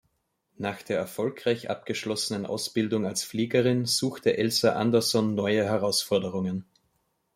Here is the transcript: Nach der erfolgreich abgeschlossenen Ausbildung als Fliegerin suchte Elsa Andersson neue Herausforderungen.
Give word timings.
Nach 0.57 0.81
der 0.81 0.97
erfolgreich 0.97 1.69
abgeschlossenen 1.69 2.47
Ausbildung 2.47 3.05
als 3.05 3.23
Fliegerin 3.23 3.85
suchte 3.85 4.35
Elsa 4.35 4.71
Andersson 4.71 5.35
neue 5.35 5.63
Herausforderungen. 5.63 6.65